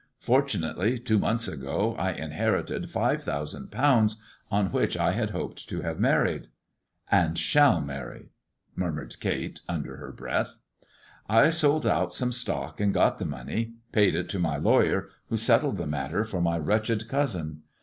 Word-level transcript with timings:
Fortunately, 0.17 0.97
two 0.97 1.19
months 1.19 1.47
ago 1.47 1.95
I 1.95 2.13
in 2.13 2.31
herited 2.31 2.89
five 2.89 3.21
thousand 3.21 3.69
pounds, 3.69 4.19
on 4.49 4.71
which 4.71 4.97
I 4.97 5.11
had 5.11 5.29
hoped 5.29 5.69
to 5.69 5.81
have 5.81 5.99
married."" 5.99 6.47
And 7.11 7.37
shall 7.37 7.79
marry," 7.81 8.29
mxirmured 8.75 9.19
Kate 9.19 9.61
under 9.69 9.97
her 9.97 10.11
breath." 10.11 10.57
I 11.29 11.51
sold 11.51 11.85
out 11.85 12.15
some 12.15 12.31
stock 12.31 12.79
and 12.81 12.91
got 12.95 13.19
the 13.19 13.25
money— 13.25 13.73
paid 13.91 14.15
it 14.15 14.27
to 14.29 14.39
my 14.39 14.57
lawyer, 14.57 15.09
who 15.29 15.37
settled 15.37 15.77
the 15.77 15.85
matter 15.85 16.23
for 16.23 16.41
my 16.41 16.57
wretched 16.57 17.07
cousin. 17.07 17.61